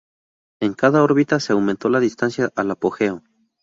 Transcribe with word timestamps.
En 0.61 0.73
cada 0.73 1.03
órbita 1.03 1.39
se 1.39 1.53
aumentó 1.53 1.87
la 1.87 1.99
distancia 1.99 2.51
al 2.55 2.71
apogeo. 2.71 3.21